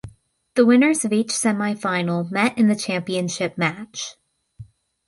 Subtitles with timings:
[0.55, 4.15] The winners of each semifinal met in the championship match.